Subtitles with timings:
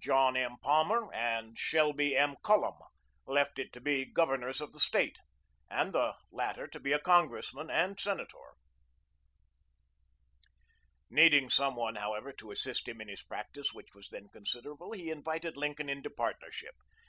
[0.00, 0.56] John M.
[0.60, 2.34] Palmer and Shelby M.
[2.42, 2.74] Cullom
[3.26, 5.18] left it to be Governors of the State,
[5.70, 8.56] and the latter to be a Congressman and Senator.]
[11.08, 15.12] Needing some one, however, to assist him in his practice, which was then considerable, he
[15.12, 16.74] invited Lincoln into partnership.